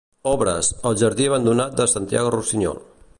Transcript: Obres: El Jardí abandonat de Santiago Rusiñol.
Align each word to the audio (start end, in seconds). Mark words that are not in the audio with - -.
Obres: 0.29 0.69
El 0.91 0.97
Jardí 1.01 1.29
abandonat 1.33 1.77
de 1.83 1.87
Santiago 1.95 2.33
Rusiñol. 2.39 2.85